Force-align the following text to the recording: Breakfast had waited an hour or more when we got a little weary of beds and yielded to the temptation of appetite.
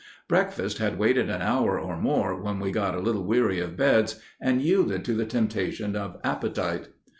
Breakfast 0.27 0.79
had 0.79 0.97
waited 0.97 1.29
an 1.29 1.43
hour 1.43 1.79
or 1.79 1.95
more 1.95 2.35
when 2.41 2.59
we 2.59 2.71
got 2.71 2.95
a 2.95 2.99
little 2.99 3.23
weary 3.23 3.59
of 3.59 3.77
beds 3.77 4.19
and 4.41 4.59
yielded 4.59 5.05
to 5.05 5.13
the 5.13 5.27
temptation 5.27 5.95
of 5.95 6.17
appetite. 6.23 6.87